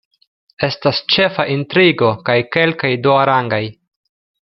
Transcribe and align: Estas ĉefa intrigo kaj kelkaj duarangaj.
Estas 0.67 1.01
ĉefa 1.15 1.45
intrigo 1.57 2.09
kaj 2.31 2.39
kelkaj 2.57 2.95
duarangaj. 3.07 3.65